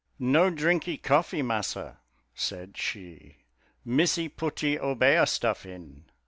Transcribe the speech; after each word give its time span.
"No 0.17 0.49
drinkee 0.49 0.97
coffee, 0.97 1.43
Massa," 1.43 1.99
said 2.33 2.75
she, 2.75 3.35
"Missy 3.85 4.27
putty 4.29 4.79
obeah 4.79 5.27
stuff 5.27 5.63
in." 5.63 6.05